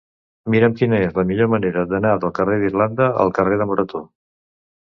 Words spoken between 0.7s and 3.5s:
quina és la millor manera d'anar del carrer d'Irlanda al